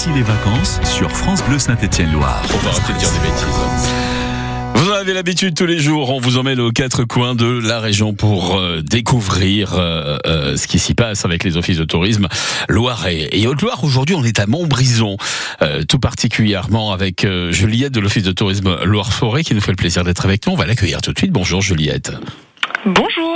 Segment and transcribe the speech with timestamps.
[0.00, 2.40] Voici les vacances sur France Bleu Saint-Étienne-Loire.
[2.54, 3.90] On va arrêter de dire des bêtises.
[4.76, 7.80] Vous en avez l'habitude tous les jours, on vous emmène aux quatre coins de la
[7.80, 12.28] région pour euh, découvrir euh, euh, ce qui s'y passe avec les offices de tourisme
[12.68, 13.82] Loire et, Haute-Loire.
[13.82, 15.16] Aujourd'hui, on est à Montbrison,
[15.88, 20.24] tout particulièrement avec Juliette de l'office de tourisme Loire-Forêt qui nous fait le plaisir d'être
[20.24, 20.52] avec nous.
[20.52, 21.32] On va l'accueillir tout de suite.
[21.32, 22.12] Bonjour Juliette.
[22.86, 23.34] Bonjour.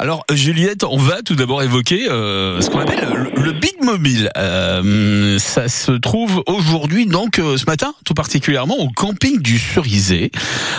[0.00, 4.30] Alors Juliette, on va tout d'abord évoquer euh, ce qu'on appelle le, Big Mobile.
[4.36, 10.32] Euh, ça se trouve aujourd'hui, donc euh, ce matin, tout particulièrement au camping du Cerisé.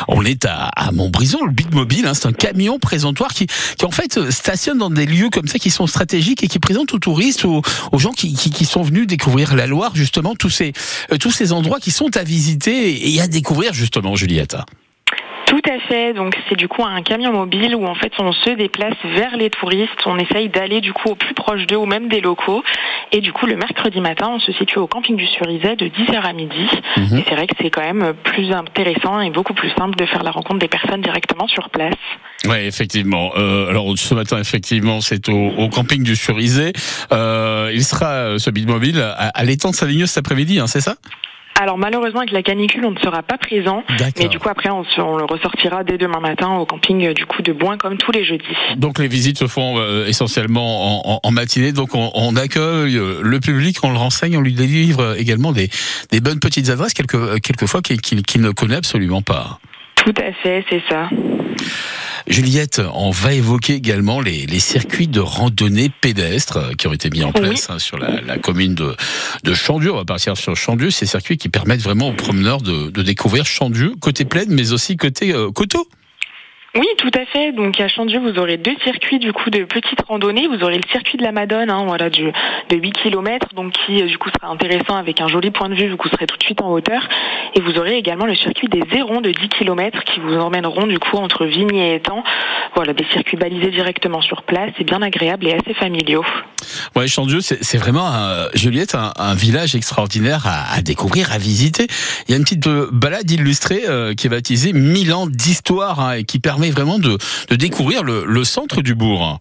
[0.09, 1.45] On est à, Montbrison.
[1.45, 5.05] Le Big Mobile, hein, c'est un camion présentoir qui, qui en fait stationne dans des
[5.05, 7.62] lieux comme ça qui sont stratégiques et qui présentent aux touristes, aux,
[7.98, 10.73] gens qui, qui, qui, sont venus découvrir la Loire, justement, tous ces,
[11.21, 14.57] tous ces endroits qui sont à visiter et à découvrir, justement, Juliette.
[15.52, 16.14] Tout à fait.
[16.14, 19.50] Donc c'est du coup un camion mobile où en fait on se déplace vers les
[19.50, 20.00] touristes.
[20.05, 22.64] On essaye d'aller du coup au plus proche d'eux ou même des locaux.
[23.12, 26.22] Et du coup le mercredi matin on se situe au camping du Surizet de 10h
[26.22, 26.70] à midi.
[26.96, 27.18] Mhm.
[27.18, 30.24] Et c'est vrai que c'est quand même plus intéressant et beaucoup plus simple de faire
[30.24, 31.96] la rencontre des personnes directement sur place.
[32.46, 33.34] Oui, effectivement.
[33.36, 36.71] Euh, alors ce matin, effectivement, c'est au, camping du Surizet.
[37.12, 40.68] Euh, il sera, euh, ce bid mobile, à, à l'étang de Saligneuse cet après-midi, hein,
[40.68, 40.96] c'est ça?
[41.62, 43.84] Alors malheureusement avec la canicule on ne sera pas présent,
[44.17, 44.81] mais du coup après on,
[45.17, 48.26] le ressortira dès demain matin au camping euh, du coup de Boin comme tous les
[48.26, 48.43] jeudis.
[48.77, 53.77] Donc les visites se font euh, essentiellement en, matinée, donc on, accueille euh, le public,
[53.84, 55.70] on le renseigne, on lui délivre également des,
[56.20, 59.59] bonnes petites adresses quelques, quelquefois qu'il ne connaît absolument pas.
[60.03, 61.09] Tout à fait, c'est ça.
[62.27, 67.24] Juliette, on va évoquer également les, circuits de randonnée pédestre euh, qui ont été mis
[67.24, 68.96] en place hein, sur la, commune de,
[69.44, 69.91] de Chandieu.
[69.91, 73.96] On va partir sur Chandieu, ces circuits qui permettent vraiment aux promeneurs de, découvrir Chandieu,
[74.00, 75.88] côté plaine, mais aussi côté euh, coteau.
[76.74, 77.52] Oui, tout à fait.
[77.52, 80.47] Donc à Chandieu, vous aurez deux circuits du coup de petites randonnées.
[80.47, 82.31] Vous aurez le circuit de la Madone, hein, voilà, de
[82.72, 86.09] 8 km, donc qui du coup sera intéressant avec un joli point de vue, vous
[86.09, 87.09] serez tout de suite en hauteur.
[87.56, 90.97] Et vous aurez également le circuit des Zérons de 10 km qui vous emmèneront du
[90.97, 92.24] coup entre Vignes et Étang.
[92.74, 94.72] Voilà, des circuits balisés directement sur place.
[94.78, 96.24] C'est bien agréable et assez familiaux.
[96.96, 101.88] Ouais, Chandieu, c'est vraiment, un, Juliette, un, village extraordinaire à, découvrir, à visiter.
[102.28, 106.00] Il y a une petite euh, balade illustrée euh, qui est baptisée 1000 ans d'histoire
[106.00, 107.18] hein, et qui permet vraiment de,
[107.52, 109.40] découvrir le, centre du bourg.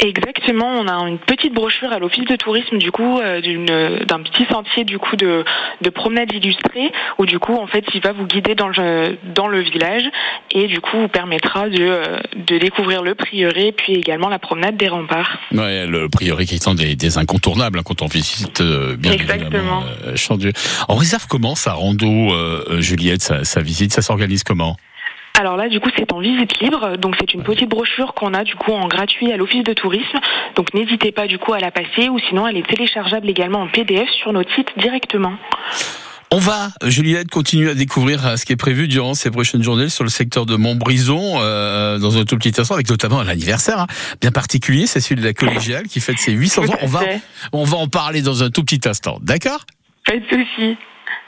[0.00, 4.46] Exactement, on a une petite brochure à l'office de tourisme du coup euh, d'un petit
[4.50, 5.44] sentier du coup de,
[5.82, 9.46] de promenade illustrée où du coup en fait il va vous guider dans le dans
[9.46, 10.04] le village
[10.52, 14.76] et du coup vous permettra de, euh, de découvrir le prieuré puis également la promenade
[14.78, 15.38] des remparts.
[15.52, 19.82] Ouais, le prieuré qui est des, des incontournables hein, quand on visite euh, bien Exactement.
[19.82, 19.84] évidemment
[20.88, 22.30] On réserve comment sa rando
[22.80, 24.76] Juliette sa visite ça s'organise comment?
[25.40, 26.98] Alors là, du coup, c'est en visite libre.
[26.98, 30.18] Donc, c'est une petite brochure qu'on a, du coup, en gratuit à l'Office de tourisme.
[30.54, 33.68] Donc, n'hésitez pas, du coup, à la passer ou sinon, elle est téléchargeable également en
[33.68, 35.32] PDF sur notre site directement.
[36.30, 39.88] On va, Juliette, continuer à découvrir euh, ce qui est prévu durant ces prochaines journées
[39.88, 43.80] sur le secteur de Montbrison, euh, dans un tout petit instant, avec notamment un anniversaire
[43.80, 43.86] hein,
[44.20, 46.76] bien particulier, c'est celui de la collégiale qui fête ses 800 ans.
[46.82, 47.00] On va,
[47.52, 49.18] on va en parler dans un tout petit instant.
[49.22, 49.64] D'accord?
[50.06, 50.76] Pas de soucis.